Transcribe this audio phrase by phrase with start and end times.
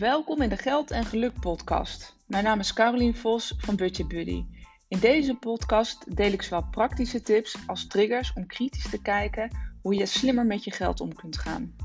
[0.00, 2.16] Welkom in de Geld en Geluk podcast.
[2.26, 4.44] Mijn naam is Carolien Vos van Budget Buddy.
[4.88, 9.50] In deze podcast deel ik zowel praktische tips als triggers om kritisch te kijken
[9.82, 11.76] hoe je slimmer met je geld om kunt gaan.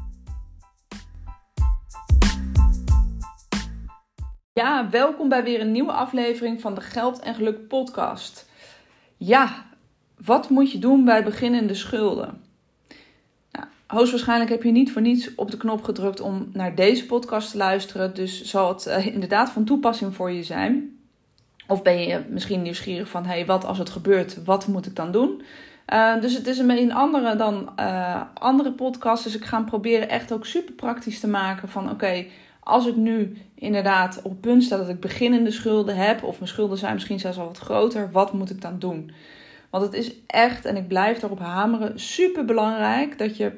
[4.54, 8.50] Ja, welkom bij weer een nieuwe aflevering van de Geld en Geluk podcast.
[9.18, 9.66] Ja,
[10.25, 12.45] wat moet je doen bij beginnende schulden?
[13.88, 17.57] Hoogstwaarschijnlijk heb je niet voor niets op de knop gedrukt om naar deze podcast te
[17.57, 18.14] luisteren.
[18.14, 20.98] Dus zal het uh, inderdaad van toepassing voor je zijn.
[21.68, 25.11] Of ben je misschien nieuwsgierig van, hey, wat als het gebeurt, wat moet ik dan
[25.11, 25.42] doen?
[25.94, 29.24] Uh, dus het is een andere dan uh, andere podcasts.
[29.24, 32.25] Dus ik ga proberen echt ook super praktisch te maken van, oké,
[32.59, 36.50] als ik nu inderdaad op het punt sta dat ik beginnende schulden heb, of mijn
[36.50, 39.11] schulden zijn misschien zelfs al wat groter, wat moet ik dan doen?
[39.70, 43.52] Want het is echt, en ik blijf daarop hameren, super belangrijk dat je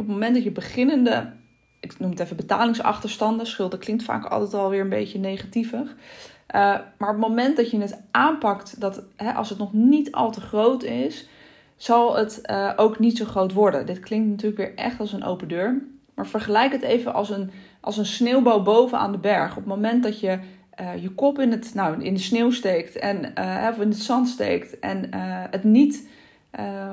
[0.00, 1.32] op het moment dat je beginnende,
[1.80, 5.88] ik noem het even betalingsachterstanden, schulden klinkt vaak altijd alweer een beetje negatievig.
[5.90, 10.12] Uh, maar op het moment dat je het aanpakt, dat hè, als het nog niet
[10.12, 11.28] al te groot is,
[11.76, 13.86] zal het uh, ook niet zo groot worden.
[13.86, 15.82] Dit klinkt natuurlijk weer echt als een open deur.
[16.14, 19.50] Maar vergelijk het even als een, als een sneeuwbouw boven aan de berg.
[19.50, 20.38] Op het moment dat je
[20.80, 23.32] uh, je kop in, het, nou, in de sneeuw steekt en,
[23.70, 25.14] of in het zand steekt en
[25.50, 26.08] het niet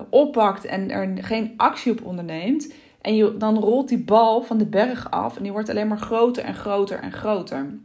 [0.10, 4.66] oppakt en er geen actie op onderneemt, en je, dan rolt die bal van de
[4.66, 7.80] berg af en die wordt alleen maar groter en groter en groter.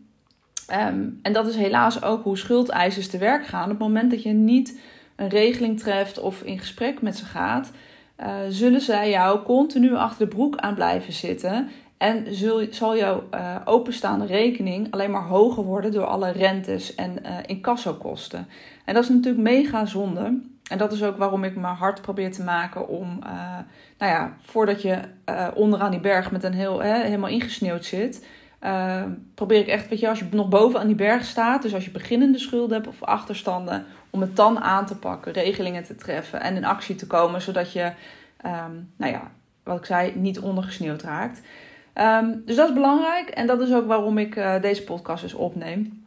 [0.66, 3.64] Ehm, en dat is helaas ook hoe schuldeisers te werk gaan.
[3.64, 4.80] Op het moment dat je niet
[5.16, 7.72] een regeling treft of in gesprek met ze gaat,
[8.20, 11.68] uh, zullen zij jou continu achter de broek aan blijven zitten.
[11.98, 12.26] En
[12.70, 18.46] zal jouw uh, openstaande rekening alleen maar hoger worden door alle rentes en uh, incassokosten.
[18.84, 20.40] En dat is natuurlijk mega zonde.
[20.70, 23.58] En dat is ook waarom ik me hard probeer te maken om, uh,
[23.98, 24.98] nou ja, voordat je
[25.30, 28.26] uh, onderaan die berg met een heel, hè, helemaal ingesneeuwd zit,
[28.60, 29.02] uh,
[29.34, 31.84] probeer ik echt, weet je, als je nog boven aan die berg staat, dus als
[31.84, 36.40] je beginnende schulden hebt of achterstanden, om het dan aan te pakken, regelingen te treffen
[36.40, 37.92] en in actie te komen, zodat je,
[38.46, 39.30] um, nou ja,
[39.62, 41.40] wat ik zei, niet ondergesneeuwd raakt.
[41.94, 46.01] Um, dus dat is belangrijk en dat is ook waarom ik deze podcast dus opneem.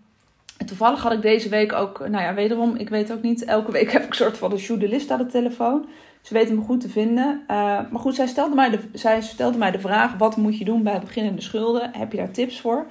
[0.66, 3.92] Toevallig had ik deze week ook, nou ja, wederom, ik weet ook niet, elke week
[3.92, 5.86] heb ik een soort van een journalist aan de telefoon.
[6.22, 7.42] Ze weten me goed te vinden.
[7.42, 7.48] Uh,
[7.90, 10.84] maar goed, zij stelde, mij de, zij stelde mij de vraag: wat moet je doen
[10.84, 11.90] bij beginnende schulden?
[11.94, 12.86] Heb je daar tips voor?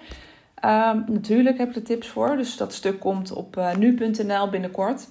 [0.65, 2.37] Uh, natuurlijk heb ik er tips voor.
[2.37, 5.09] Dus dat stuk komt op uh, nu.nl binnenkort.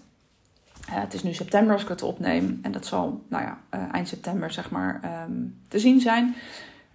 [0.90, 2.60] Uh, het is nu september als ik het opneem.
[2.62, 3.60] En dat zal, nou ja,
[3.92, 6.36] eind september zeg maar um, te zien zijn.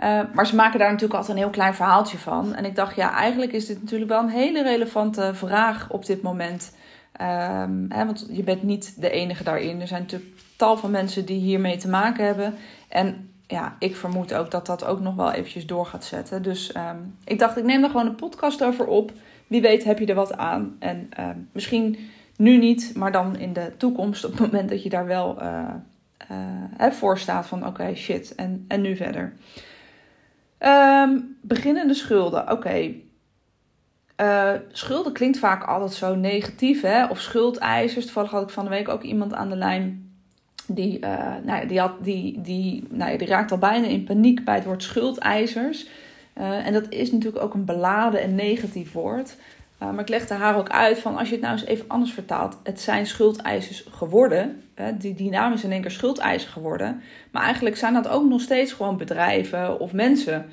[0.05, 2.55] Uh, maar ze maken daar natuurlijk altijd een heel klein verhaaltje van.
[2.55, 6.23] En ik dacht, ja, eigenlijk is dit natuurlijk wel een hele relevante vraag op dit
[6.23, 6.77] moment.
[7.21, 9.81] Um, hè, want je bent niet de enige daarin.
[9.81, 12.55] Er zijn natuurlijk tal van mensen die hiermee te maken hebben.
[12.89, 16.43] En ja, ik vermoed ook dat dat ook nog wel eventjes door gaat zetten.
[16.43, 19.13] Dus um, ik dacht, ik neem er gewoon een podcast over op.
[19.47, 20.77] Wie weet heb je er wat aan.
[20.79, 21.99] En uh, misschien
[22.37, 26.91] nu niet, maar dan in de toekomst, op het moment dat je daar wel uh,
[26.91, 29.33] voor staat van oké, shit, en, en nu verder.
[30.61, 32.51] Um, beginnende schulden.
[32.51, 32.95] Oké.
[34.21, 37.07] Uh, schulden klinkt vaak altijd zo negatief, hè?
[37.07, 38.05] Of schuldeisers.
[38.05, 40.13] Toevallig had ik van de week ook iemand aan de lijn.
[40.67, 41.09] Die, uh,
[41.45, 44.55] nou ja, die, had, die, die, nou ja, die raakt al bijna in paniek bij
[44.55, 45.87] het woord schuldeisers.
[46.39, 49.37] Uh, en dat is natuurlijk ook een beladen en negatief woord.
[49.83, 52.13] Uh, maar ik legde haar ook uit van als je het nou eens even anders
[52.13, 52.59] vertaalt.
[52.63, 54.63] Het zijn schuldeisers geworden.
[54.75, 57.03] Hè, die, is in één keer schuldeiser geworden.
[57.31, 60.47] Maar eigenlijk zijn dat ook nog steeds gewoon bedrijven of mensen.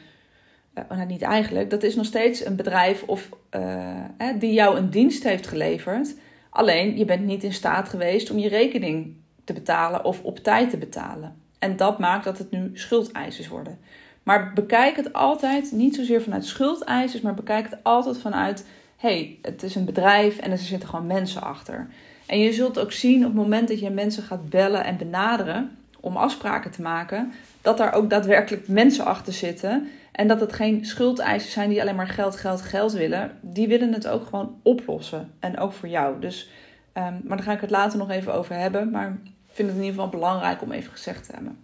[0.75, 1.69] Uh, nou, niet eigenlijk.
[1.69, 4.05] Dat is nog steeds een bedrijf of, uh,
[4.39, 6.15] die jou een dienst heeft geleverd.
[6.49, 10.69] Alleen je bent niet in staat geweest om je rekening te betalen of op tijd
[10.69, 11.35] te betalen.
[11.59, 13.79] En dat maakt dat het nu schuldeisers worden.
[14.23, 18.65] Maar bekijk het altijd niet zozeer vanuit schuldeisers, maar bekijk het altijd vanuit
[18.97, 21.87] hey, het is een bedrijf en er zitten gewoon mensen achter.
[22.25, 25.77] En je zult ook zien op het moment dat je mensen gaat bellen en benaderen
[25.99, 27.31] om afspraken te maken,
[27.61, 29.89] dat daar ook daadwerkelijk mensen achter zitten.
[30.11, 33.37] En dat het geen schuldeisers zijn die alleen maar geld, geld, geld willen.
[33.41, 35.31] Die willen het ook gewoon oplossen.
[35.39, 36.19] En ook voor jou.
[36.19, 36.49] Dus,
[36.93, 38.91] um, maar daar ga ik het later nog even over hebben.
[38.91, 41.57] Maar ik vind het in ieder geval belangrijk om even gezegd te hebben.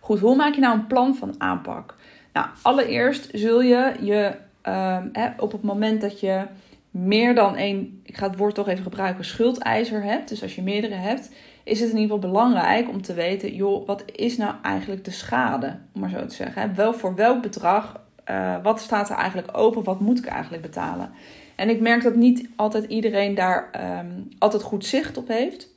[0.00, 1.94] Goed, hoe maak je nou een plan van aanpak?
[2.32, 4.32] Nou, allereerst zul je je
[5.12, 6.46] hè, op het moment dat je
[6.90, 10.62] meer dan één, ik ga het woord toch even gebruiken, schuldeiser hebt, dus als je
[10.62, 11.30] meerdere hebt,
[11.64, 15.10] is het in ieder geval belangrijk om te weten, joh, wat is nou eigenlijk de
[15.10, 16.62] schade, om maar zo te zeggen.
[16.62, 16.74] Hè?
[16.74, 21.10] Wel voor welk bedrag, uh, wat staat er eigenlijk open, wat moet ik eigenlijk betalen?
[21.56, 25.68] En ik merk dat niet altijd iedereen daar um, altijd goed zicht op heeft,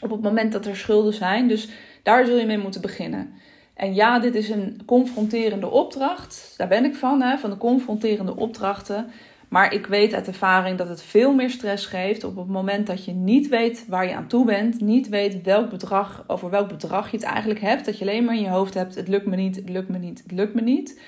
[0.00, 1.48] op het moment dat er schulden zijn.
[1.48, 1.68] Dus
[2.02, 3.32] daar zul je mee moeten beginnen.
[3.80, 6.54] En ja, dit is een confronterende opdracht.
[6.56, 9.10] Daar ben ik van, hè, van de confronterende opdrachten.
[9.48, 13.04] Maar ik weet uit ervaring dat het veel meer stress geeft op het moment dat
[13.04, 14.80] je niet weet waar je aan toe bent.
[14.80, 17.84] Niet weet welk bedrag, over welk bedrag je het eigenlijk hebt.
[17.84, 19.98] Dat je alleen maar in je hoofd hebt: het lukt me niet, het lukt me
[19.98, 21.00] niet, het lukt me niet.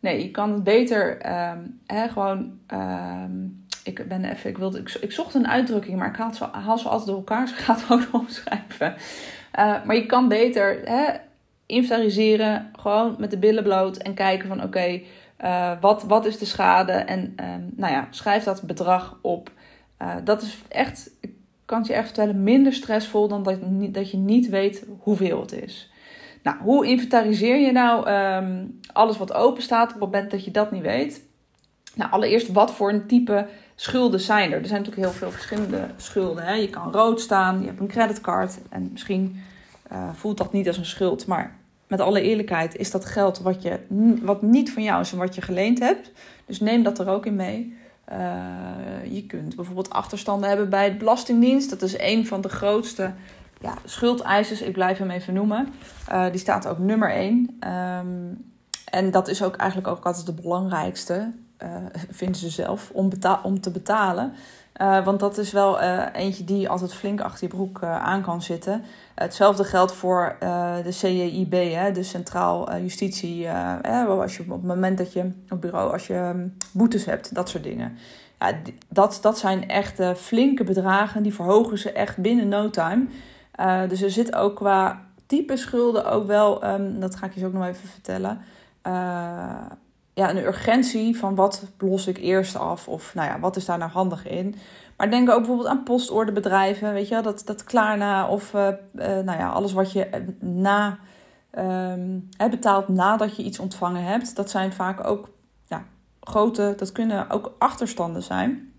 [0.00, 2.58] Nee, je kan het beter ehm, hè, gewoon.
[2.66, 3.46] Ehm,
[3.84, 6.78] ik ben even, ik, wilde, ik, ik, zocht een uitdrukking, maar ik haal ze, haal
[6.78, 7.40] ze altijd door elkaar.
[7.40, 8.94] Dus ik ga het ook opschrijven.
[9.58, 11.26] Uh, maar je kan beter hè,
[11.68, 15.00] inventariseren, gewoon met de billen bloot en kijken van oké,
[15.44, 16.92] uh, wat, wat is de schade?
[16.92, 19.50] En um, nou ja, schrijf dat bedrag op.
[20.02, 21.30] Uh, dat is echt, ik
[21.64, 23.58] kan het je echt vertellen, minder stressvol dan dat,
[23.94, 25.92] dat je niet weet hoeveel het is.
[26.42, 30.50] Nou, hoe inventariseer je nou um, alles wat open staat op het moment dat je
[30.50, 31.26] dat niet weet?
[31.94, 34.60] Nou, allereerst, wat voor een type schulden zijn er?
[34.60, 36.44] Er zijn natuurlijk heel veel verschillende schulden.
[36.44, 36.52] Hè?
[36.52, 39.42] Je kan rood staan, je hebt een creditcard en misschien
[39.92, 41.56] uh, voelt dat niet als een schuld, maar
[41.88, 43.78] met alle eerlijkheid is dat geld wat, je,
[44.22, 46.12] wat niet van jou is en wat je geleend hebt.
[46.46, 47.76] Dus neem dat er ook in mee.
[48.12, 51.70] Uh, je kunt bijvoorbeeld achterstanden hebben bij de Belastingdienst.
[51.70, 53.12] Dat is een van de grootste
[53.60, 54.60] ja, schuldeisers.
[54.60, 55.68] Ik blijf hem even noemen.
[56.10, 57.32] Uh, die staat ook nummer 1.
[57.34, 58.06] Um, ehm,
[58.90, 61.32] en dat is ook eigenlijk ook altijd de belangrijkste,
[62.10, 63.10] vinden ze zelf, om,
[63.42, 64.32] om te betalen.
[65.04, 65.80] Want dat is wel
[66.12, 68.84] eentje die altijd flink achter je broek aan kan zitten.
[69.18, 70.36] Hetzelfde geldt voor
[70.82, 73.50] de CJIB, hè, de Centraal Justitie.
[74.08, 77.48] als je op het moment dat je op bureau, als je um, boetes hebt, dat
[77.48, 77.98] soort dingen.
[78.38, 78.52] Ja,
[78.88, 81.22] dat, dat zijn echt flinke bedragen.
[81.22, 83.06] Die verhogen ze echt binnen no time.
[83.88, 87.46] dus er zit ook qua type schulden ook wel, um, dat ga ik je zo
[87.46, 88.40] ook nog even vertellen
[90.18, 93.78] ja, een urgentie van wat los ik eerst af of nou ja, wat is daar
[93.78, 94.54] nou handig in.
[94.96, 99.38] Maar denk ook bijvoorbeeld aan postordebedrijven, weet je dat, dat Klarna of uh, uh, nou
[99.38, 100.98] ja, alles wat je eh, na
[101.58, 104.36] um, betaalt nadat je iets ontvangen hebt.
[104.36, 105.28] Dat zijn vaak ook
[105.66, 105.84] ja,
[106.20, 108.72] grote, dat kunnen ook achterstanden zijn.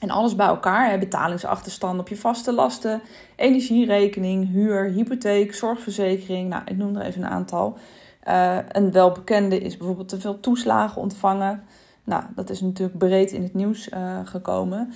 [0.00, 3.00] En alles bij elkaar, hè, betalingsachterstand op je vaste lasten,
[3.36, 6.48] energierekening, huur, hypotheek, zorgverzekering.
[6.48, 7.78] Nou, ik noem er even een aantal.
[8.28, 11.62] Uh, een welbekende is bijvoorbeeld te veel toeslagen ontvangen.
[12.04, 14.92] Nou, dat is natuurlijk breed in het nieuws uh, gekomen.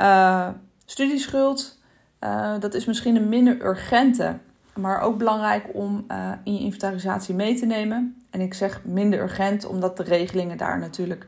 [0.00, 0.48] Uh,
[0.84, 1.80] studieschuld,
[2.60, 4.38] dat is misschien een minder urgente,
[4.74, 6.06] maar ook belangrijk om
[6.44, 8.24] in je inventarisatie mee te nemen.
[8.30, 11.26] En ik zeg minder urgent, omdat de regelingen daar natuurlijk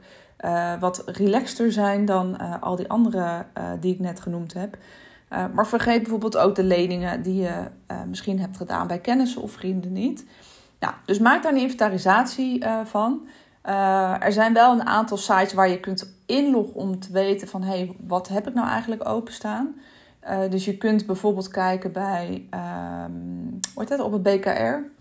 [0.81, 3.47] wat relaxter zijn dan al die andere
[3.81, 4.77] die ik net genoemd heb.
[5.29, 7.53] maar vergeet bijvoorbeeld ook de leningen die je
[8.09, 10.25] misschien hebt gedaan bij kennissen of vrienden niet.
[11.05, 13.27] Dus maak daar een inventarisatie uh, van.
[13.67, 17.63] Uh, er zijn wel een aantal sites waar je kunt inloggen om te weten van...
[17.63, 19.75] hey, wat heb ik nou eigenlijk openstaan?
[20.25, 24.93] Uh, dus je kunt bijvoorbeeld kijken bij, um, hoe het, op het BKR...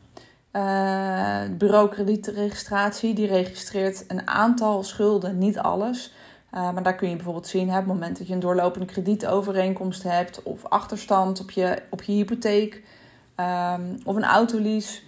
[0.57, 6.13] Uh, bureau kredietregistratie, die registreert een aantal schulden, niet alles.
[6.51, 10.43] Maar daar kun je bijvoorbeeld zien, op het moment dat je een doorlopende kredietovereenkomst hebt,
[10.43, 12.83] of achterstand op je, op je hypotheek,
[13.37, 15.01] um, of een autolease,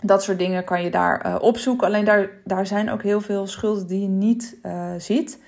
[0.00, 1.86] dat soort dingen kan je daar uh, opzoeken.
[1.86, 5.42] Alleen daar, daar zijn ook heel veel schulden die je niet uh, ziet.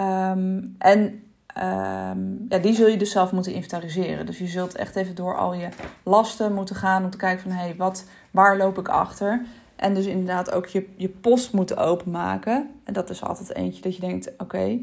[0.00, 4.26] Um, en um, ja, die zul je dus zelf moeten inventariseren.
[4.26, 5.68] Dus je zult echt even door al je
[6.02, 9.42] lasten moeten gaan om te kijken van hé, hey, wat, waar loop ik achter?
[9.76, 12.70] En dus inderdaad ook je, je post moeten openmaken.
[12.84, 14.78] En dat is altijd eentje dat je denkt, oké,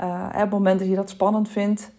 [0.00, 1.90] uh, op het moment dat je dat spannend vindt,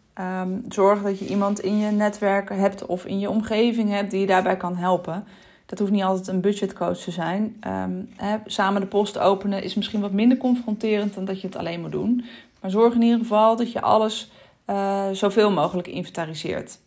[0.42, 4.20] um, zorg dat je iemand in je netwerk hebt of in je omgeving hebt die
[4.20, 5.24] je daarbij kan helpen.
[5.72, 7.62] Dat hoeft niet altijd een budgetcoach te zijn.
[7.68, 11.56] Um, hè, samen de post openen is misschien wat minder confronterend dan dat je het
[11.56, 12.26] alleen moet doen.
[12.62, 14.32] Maar zorg in ieder geval dat je alles
[14.70, 16.80] uh, zoveel mogelijk inventariseert.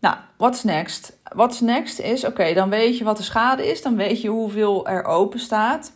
[0.00, 1.18] Nou, what's next?
[1.22, 3.82] What's next is, oké, dan weet je wat de schade is.
[3.82, 5.92] Dan weet je hoeveel er open staat.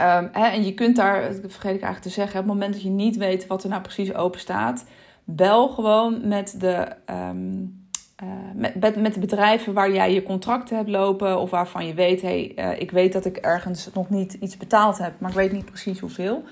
[0.00, 2.72] Um, hè, en je kunt daar, dat vergeet ik eigenlijk te zeggen, op het moment
[2.72, 4.84] dat je niet weet wat er nou precies open staat,
[5.24, 6.88] bel gewoon met de...
[7.30, 7.80] Um,
[8.22, 8.28] uh,
[8.74, 12.52] met, met de bedrijven waar jij je contracten hebt lopen of waarvan je weet, hey,
[12.56, 15.64] uh, ik weet dat ik ergens nog niet iets betaald heb, maar ik weet niet
[15.64, 16.42] precies hoeveel.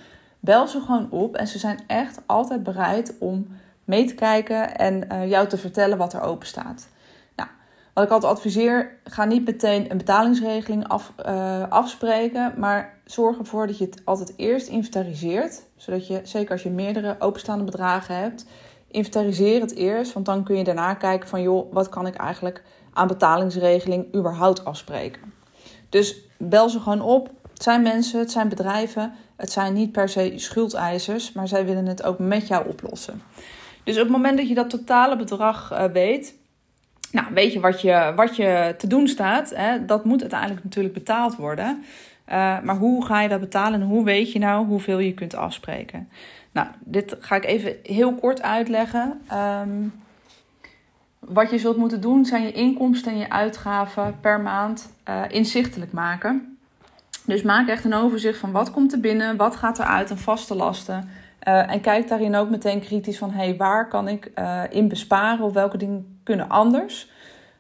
[0.40, 3.46] Bel ze gewoon op en ze zijn echt altijd bereid om
[3.84, 6.88] mee te kijken en uh, jou te vertellen wat er open staat.
[7.36, 7.48] Nou,
[7.94, 11.12] wat ik altijd adviseer, ga niet meteen een betalingsregeling af,
[11.68, 16.70] afspreken, maar zorg ervoor dat je het altijd eerst inventariseert, zodat je, zeker als je
[16.70, 18.44] meerdere openstaande bedragen hebt,
[18.90, 22.62] inventariseer het eerst, want dan kun je daarna kijken van joh, wat kan ik eigenlijk
[22.92, 25.32] aan betalingsregeling überhaupt afspreken.
[25.88, 27.30] Dus bel ze gewoon op.
[27.52, 31.87] Het zijn mensen, het zijn bedrijven, het zijn niet per se schuldeisers, maar zij willen
[31.87, 33.23] het ook met jou oplossen.
[33.85, 36.38] Dus op het moment dat je dat totale bedrag uh, weet,
[37.12, 39.50] Nou, weet je wat je, wat je te doen staat?
[39.54, 39.85] Hè?
[39.85, 41.85] Dat moet uiteindelijk natuurlijk betaald worden.
[42.28, 45.35] Uh, maar hoe ga je dat betalen en hoe weet je nou hoeveel je kunt
[45.35, 46.09] afspreken?
[46.52, 49.21] Nou, dit ga ik even heel kort uitleggen.
[49.33, 49.92] Um,
[51.19, 55.92] wat je zult moeten doen zijn je inkomsten en je uitgaven per maand uh, inzichtelijk
[55.92, 56.59] maken.
[57.26, 60.19] Dus maak echt een overzicht van wat komt er binnen, wat gaat er uit en
[60.19, 61.09] vaste lasten.
[61.49, 65.45] Uh, en kijk daarin ook meteen kritisch van hey, waar kan ik uh, in besparen
[65.45, 67.11] of welke dingen kunnen anders.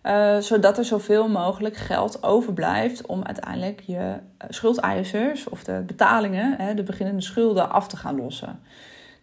[0.02, 4.14] Uh, zodat er zoveel mogelijk geld overblijft om uiteindelijk je
[4.48, 8.60] schuldeisers of de betalingen, hè, de beginnende schulden, af te gaan lossen.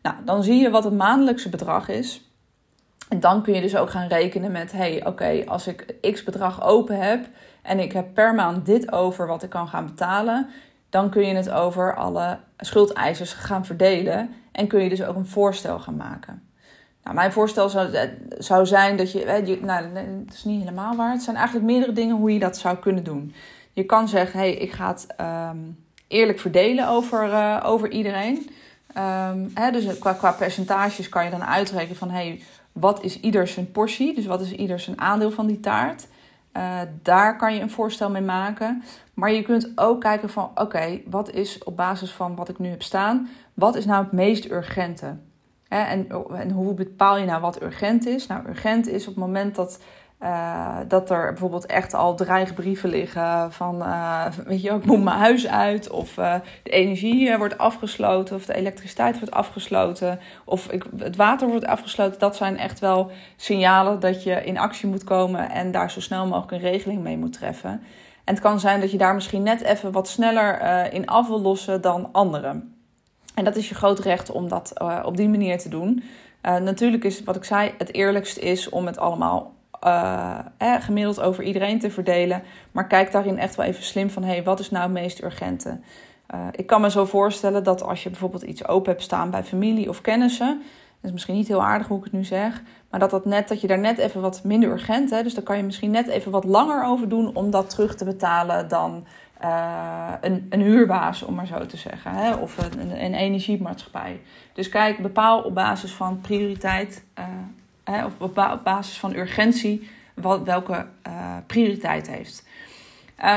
[0.02, 2.32] Nou, dan zie je wat het maandelijkse bedrag is.
[3.10, 6.64] En dan kun je dus ook gaan rekenen met: hey, oké, als ik x bedrag
[6.64, 7.26] open heb
[7.62, 10.50] en ik heb per maand dit over wat ik kan gaan betalen,
[10.90, 15.28] dan kun je het over alle schuldeisers gaan verdelen en kun je dus ook een
[15.28, 16.47] voorstel gaan maken.
[17.08, 20.96] Nou, mijn voorstel zou, eh, zou zijn dat je, je, nou, het is niet helemaal
[20.96, 21.12] waar.
[21.12, 23.34] Het zijn eigenlijk meerdere dingen hoe je dat zou kunnen doen.
[23.74, 25.08] Je kan zeggen: hey, ik ga het
[25.52, 28.50] um, eerlijk verdelen over, uh, over iedereen.
[28.98, 33.48] Um, hè, dus qua, qua percentages kan je dan uitrekenen van: hey, wat is ieder
[33.48, 34.16] zijn portie?
[34.16, 36.08] Dus wat is ieder zijn aandeel van die taart?
[37.02, 38.84] Daar kan je een voorstel mee maken.
[39.14, 42.70] Maar je kunt ook kijken van oké, wat is op basis van wat ik nu
[42.70, 45.16] heb staan, wat is nou het meest urgente?
[45.70, 48.28] En, en hoe bepaal je nou wat urgent is?
[48.28, 49.80] Nou, urgent is op het moment dat
[50.24, 55.18] uh, dat er bijvoorbeeld echt al dreigbrieven liggen van, uh, weet je, ik moet mijn
[55.18, 55.90] huis uit.
[55.90, 56.34] Of uh,
[56.64, 58.36] de energie wordt afgesloten.
[58.36, 60.20] Of de elektriciteit wordt afgesloten.
[60.46, 62.20] Of ik, het water wordt afgesloten.
[62.20, 65.50] Dat zijn echt wel signalen dat je in actie moet komen.
[65.50, 67.72] En daar zo snel mogelijk een regeling mee moet treffen.
[68.24, 70.62] En het kan zijn dat je daar misschien net even wat sneller
[70.94, 72.77] in af wil lossen dan anderen.
[73.38, 76.04] En dat is je groot recht om dat op die manier te doen.
[76.42, 79.54] natuurlijk is wat ik zei, het eerlijkst is om het allemaal
[79.84, 80.40] uh,
[80.80, 82.44] gemiddeld over iedereen te verdelen.
[82.72, 85.80] Maar kijk daarin echt wel even slim van: hey, wat is nou het meest urgente?
[86.52, 89.90] Ik kan me zo voorstellen dat als je bijvoorbeeld iets open hebt staan bij familie
[89.90, 90.62] of kennissen.
[91.02, 92.62] Dat is misschien niet heel aardig hoe ik het nu zeg.
[92.90, 95.24] Maar dat, dat, net, dat je daar net even wat minder urgent hebt.
[95.24, 98.06] Dus daar kan je misschien net even wat langer over doen om dat terug te
[98.06, 99.06] betalen dan
[99.44, 102.12] uh, een, een huurbaas, om maar zo te zeggen.
[102.12, 102.34] Hè?
[102.34, 104.22] Of een, een energiemaatschappij.
[104.54, 107.06] Dus kijk, bepaal op basis van prioriteit
[107.84, 112.46] hè, of op basis van urgentie wat, welke uh, prioriteit heeft.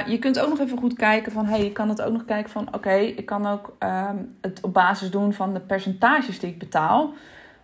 [0.06, 2.50] Je kunt ook nog even goed kijken van, hey, je kan het ook nog kijken
[2.50, 6.58] van, oké, ik kan ook um, het op basis doen van de percentages die ik
[6.58, 7.12] betaal.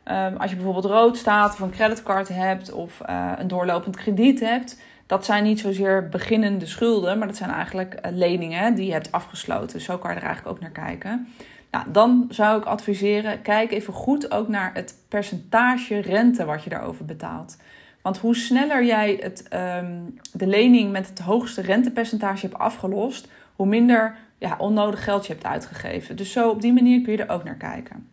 [0.05, 3.01] Um, als je bijvoorbeeld rood staat of een creditcard hebt of
[3.37, 8.75] een doorlopend krediet hebt, dat zijn niet zozeer beginnende schulden, maar dat zijn eigenlijk leningen
[8.75, 9.81] die je hebt afgesloten.
[9.81, 11.29] Zo kan je er eigenlijk ook naar kijken.
[11.71, 16.71] Nou, dan zou ik adviseren, kijk even goed ook naar het percentage rente wat je
[16.71, 17.57] daarover betaalt.
[18.03, 19.49] Want hoe sneller jij het,
[19.83, 25.33] um, de lening met het hoogste rentepercentage hebt afgelost, hoe minder ja, onnodig geld je
[25.33, 26.17] hebt uitgegeven.
[26.17, 28.09] Dus zo op die manier kun je er ook naar kijken.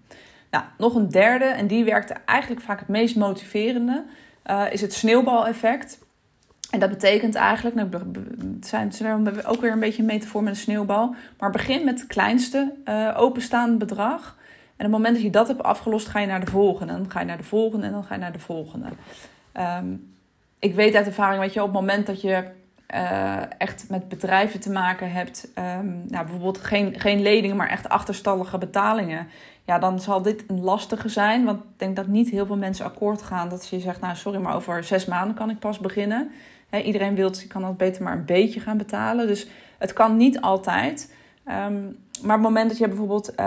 [0.52, 4.04] Nou, nog een derde, en die werkte eigenlijk vaak het meest motiverende,
[4.46, 6.00] uh, is het sneeuwbaleffect.
[6.74, 7.90] En dat betekent eigenlijk, nou,
[8.56, 11.16] het zijn, ook weer een beetje een metafoor met een sneeuwbal.
[11.40, 14.38] Maar begin met het kleinste uh, openstaande bedrag.
[14.76, 16.94] En op het moment dat je dat hebt afgelost, ga je naar de volgende.
[16.94, 18.88] En dan ga je naar de volgende en dan ga je naar de volgende.
[19.80, 20.16] Um,
[20.60, 22.44] ik weet uit ervaring, weet je, op het moment dat je
[22.94, 27.90] uh, echt met bedrijven te maken hebt, um, nou, bijvoorbeeld geen, geen leningen, maar echt
[27.90, 29.28] achterstallige betalingen.
[29.66, 31.46] Ja, dan zal dit een lastige zijn.
[31.46, 34.40] Want ik denk dat niet heel veel mensen akkoord gaan dat je zegt, nou sorry,
[34.40, 36.32] maar over zes maanden kan ik pas beginnen
[36.82, 39.28] iedereen wil, je kan dat beter maar een beetje gaan betalen.
[39.28, 41.14] Dus het kan niet altijd.
[41.48, 43.46] Um, maar op het moment dat je bijvoorbeeld um,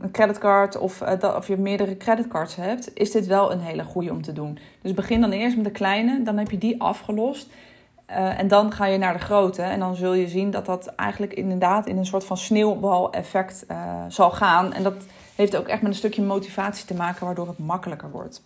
[0.00, 4.10] een creditcard of, dat, of je meerdere creditcards hebt, is dit wel een hele goede
[4.10, 4.58] om te doen.
[4.82, 7.48] Dus begin dan eerst met de kleine, dan heb je die afgelost.
[8.10, 9.62] Uh, en dan ga je naar de grote.
[9.62, 14.04] En dan zul je zien dat dat eigenlijk inderdaad in een soort van sneeuwbal-effect uh,
[14.08, 14.72] zal gaan.
[14.72, 14.94] En dat
[15.34, 18.42] heeft ook echt met een stukje motivatie te maken, waardoor het makkelijker wordt.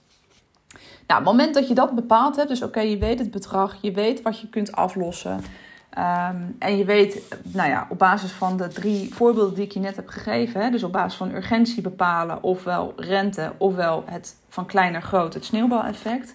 [1.06, 3.92] Nou, het moment dat je dat bepaald hebt, dus oké, je weet het bedrag, je
[3.92, 5.40] weet wat je kunt aflossen.
[5.99, 9.80] Um, en je weet, nou ja, op basis van de drie voorbeelden die ik je
[9.80, 14.66] net heb gegeven, hè, dus op basis van urgentie bepalen, ofwel rente, ofwel het van
[14.66, 16.34] klein naar groot, het sneeuwbaleffect.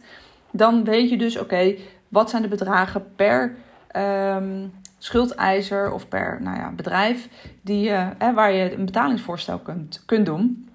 [0.52, 1.76] Dan weet je dus, oké,
[2.08, 3.56] wat zijn de bedragen per
[3.96, 7.28] um, schuldeiser of per nou ja, bedrijf
[7.62, 10.70] die, hè, waar je een betalingsvoorstel kunt, kunt doen.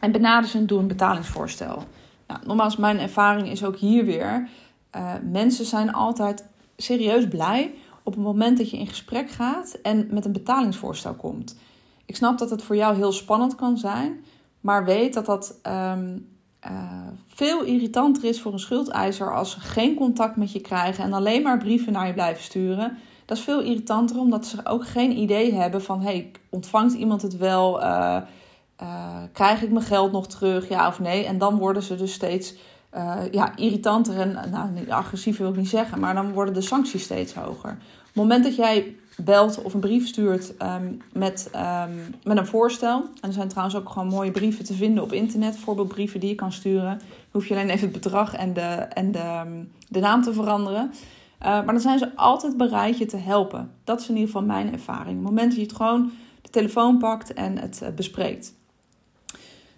[0.00, 1.84] En benader ze een betalingsvoorstel.
[2.26, 4.48] Nou, nogmaals, mijn ervaring is ook hier weer.
[4.96, 10.06] Uh, mensen zijn altijd serieus blij op het moment dat je in gesprek gaat en
[10.10, 11.56] met een betalingsvoorstel komt.
[12.04, 14.24] Ik snap dat het voor jou heel spannend kan zijn,
[14.60, 16.28] maar weet dat dat um,
[17.28, 21.42] veel irritanter is voor een schuldeiser als ze geen contact met je krijgen en alleen
[21.42, 22.98] maar brieven naar je blijven sturen.
[23.24, 27.36] Dat is veel irritanter omdat ze ook geen idee hebben van hey, ontvangt iemand het
[27.36, 27.82] wel?
[27.82, 28.16] Uh,
[29.32, 31.24] krijg ik mijn geld nog terug, ja of nee?
[31.24, 32.54] En dan worden ze dus steeds
[32.96, 37.02] uh, ja, irritanter en nou, agressief wil ik niet zeggen, maar dan worden de sancties
[37.02, 37.70] steeds hoger.
[37.70, 42.46] Op het moment dat jij belt of een brief stuurt um, met, um, met een
[42.46, 43.02] voorstel.
[43.20, 45.56] En er zijn trouwens ook gewoon mooie brieven te vinden op internet.
[45.56, 47.00] Voorbeeldbrieven die je kan sturen.
[47.30, 50.90] hoef je alleen even het bedrag en de, en de, um, de naam te veranderen.
[50.92, 53.70] Uh, maar dan zijn ze altijd bereid je te helpen.
[53.84, 55.14] Dat is in ieder geval mijn ervaring.
[55.16, 56.12] Het moment dat je het gewoon
[56.42, 58.54] de telefoon pakt en het bespreekt.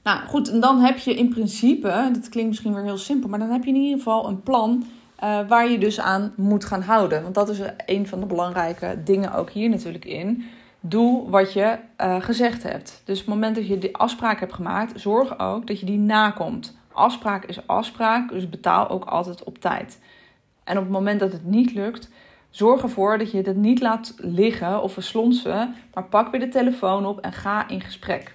[0.06, 3.38] Nou goed, en dan heb je in principe, dat klinkt misschien weer heel simpel, maar
[3.38, 4.84] dan heb je in ieder geval een plan
[5.24, 7.22] uh, waar je dus aan moet gaan houden.
[7.22, 10.44] Want dat is een van de belangrijke dingen ook hier natuurlijk in.
[10.80, 13.02] Doe wat je uh, gezegd hebt.
[13.04, 15.98] Dus op het moment dat je die afspraak hebt gemaakt, zorg ook dat je die
[15.98, 16.76] nakomt.
[16.92, 20.00] Afspraak is afspraak, dus betaal ook altijd op tijd.
[20.64, 22.10] En op het moment dat het niet lukt,
[22.50, 27.06] zorg ervoor dat je het niet laat liggen of verslonsen, maar pak weer de telefoon
[27.06, 28.34] op en ga in gesprek.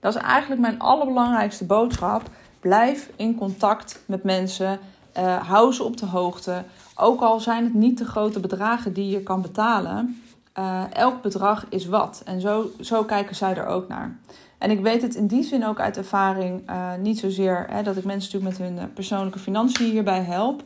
[0.00, 2.22] Dat is eigenlijk mijn allerbelangrijkste boodschap.
[2.60, 4.78] Blijf in contact met mensen.
[5.18, 6.64] Uh, hou ze op de hoogte.
[6.94, 10.22] Ook al zijn het niet de grote bedragen die je kan betalen.
[10.58, 12.22] Uh, elk bedrag is wat.
[12.24, 14.18] En zo, zo kijken zij er ook naar.
[14.58, 17.96] En ik weet het in die zin ook uit ervaring uh, niet zozeer hè, dat
[17.96, 20.62] ik mensen natuurlijk met hun persoonlijke financiën hierbij help.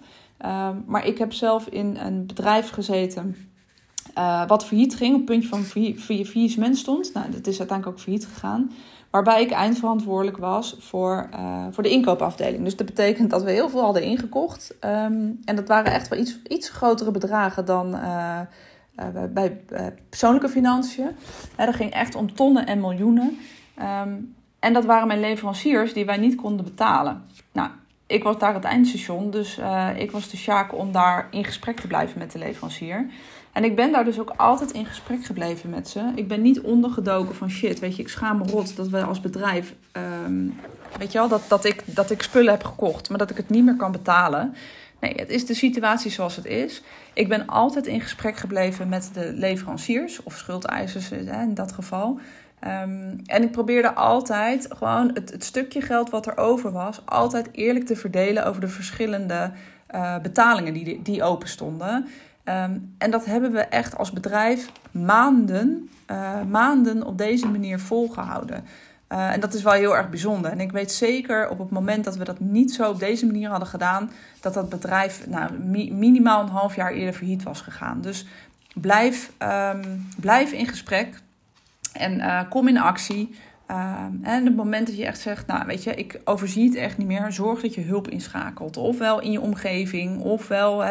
[0.87, 3.37] maar ik heb zelf in een bedrijf gezeten
[4.47, 5.65] wat failliet ging, op het puntje van
[6.25, 7.13] faillissement stond.
[7.13, 8.71] Nou, dat is uiteindelijk ook failliet gegaan.
[9.15, 12.65] Waarbij ik eindverantwoordelijk was voor, uh, voor de inkoopafdeling.
[12.65, 14.75] Dus dat betekent dat we heel veel hadden ingekocht.
[14.81, 18.41] Um, en dat waren echt wel iets, iets grotere bedragen dan uh,
[18.97, 19.61] uh, bij
[20.09, 21.11] persoonlijke financiën.
[21.57, 23.39] dat ging echt om tonnen en miljoenen.
[23.79, 27.23] Um, en dat waren mijn leveranciers die wij niet konden betalen.
[27.53, 27.71] Nou,
[28.07, 29.61] ik was daar het eindstation, dus
[29.97, 33.07] ik was de sjaak om daar in gesprek te blijven met de leverancier.
[33.55, 36.13] En ik ben daar dus ook altijd in gesprek gebleven met ze.
[36.15, 39.21] Ik ben niet ondergedoken van shit, weet je, ik schaam me rot dat we als
[39.21, 39.75] bedrijf,
[40.27, 40.61] um,
[40.99, 43.49] weet je wel, dat, dat, ik, dat ik spullen heb gekocht, maar dat ik het
[43.49, 44.55] niet meer kan betalen.
[45.01, 46.83] Nee, het is de situatie zoals het is.
[47.13, 52.19] Ik ben altijd in gesprek gebleven met de leveranciers of schuldeisers in dat geval.
[52.67, 57.49] Um, en ik probeerde altijd gewoon het, het, stukje geld wat er over was, altijd
[57.53, 59.51] eerlijk te verdelen over de verschillende
[59.95, 62.07] uh, betalingen die, die open stonden.
[62.49, 68.65] Um, en dat hebben we echt als bedrijf maanden, uh, maanden op deze manier volgehouden.
[69.09, 70.51] Uh, en dat is wel heel erg bijzonder.
[70.51, 73.49] En ik weet zeker op het moment dat we dat niet zo op deze manier
[73.49, 78.01] hadden gedaan, dat dat bedrijf nou, mi minimaal een half jaar eerder failliet was gegaan.
[78.01, 78.27] Dus
[78.75, 81.21] blijf, um, blijf in gesprek
[81.93, 83.35] en uh, kom in actie.
[83.71, 86.75] Um, en op het moment dat je echt zegt, nou weet je, ik overzie het
[86.75, 88.77] echt niet meer, zorg dat je hulp inschakelt.
[88.77, 90.85] Ofwel in je omgeving, ofwel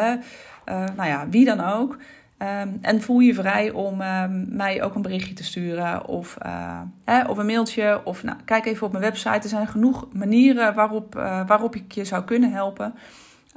[0.64, 1.98] nou ja, wie dan ook.
[2.38, 6.80] Um, en voel je vrij om um, mij ook een berichtje te sturen of, uh,
[7.04, 8.00] hè, of een mailtje.
[8.04, 9.30] Of nou, kijk even op mijn website.
[9.30, 12.94] Er zijn genoeg manieren waarop, uh, waarop ik je zou kunnen helpen.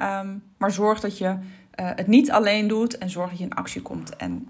[0.01, 1.37] Um, maar zorg dat je
[1.71, 4.15] het niet alleen doet en zorg dat je in actie komt.
[4.15, 4.47] En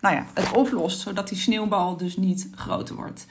[0.00, 3.26] nou ja, het oplost, zodat die sneeuwbal dus niet groter wordt.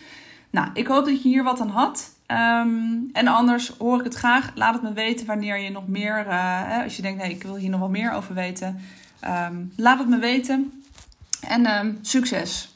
[0.49, 2.14] Nou, ik hoop dat je hier wat aan had.
[2.27, 4.51] Um, en anders hoor ik het graag.
[4.55, 7.55] Laat het me weten wanneer je nog meer, uh, als je denkt, nee, ik wil
[7.55, 8.79] hier nog wat meer over weten.
[9.27, 10.83] Um, laat het me weten.
[11.41, 12.75] En um, succes!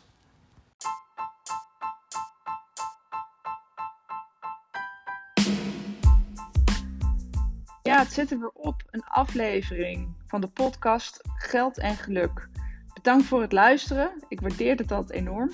[7.83, 8.83] Ja, het zit er weer op.
[8.91, 12.49] Een aflevering van de podcast Geld en Geluk.
[12.93, 14.11] Bedankt voor het luisteren.
[14.27, 15.51] Ik waardeer het altijd enorm.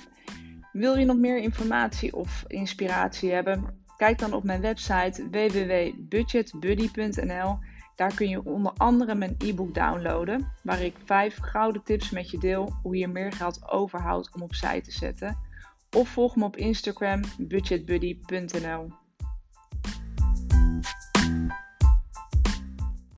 [0.72, 3.84] Wil je nog meer informatie of inspiratie hebben?
[3.96, 7.58] Kijk dan op mijn website www.budgetbuddy.nl.
[7.94, 12.38] Daar kun je onder andere mijn e-book downloaden, waar ik vijf gouden tips met je
[12.38, 15.46] deel hoe je meer geld overhoudt om opzij te zetten.
[15.96, 19.05] Of volg me op Instagram budgetbuddy.nl.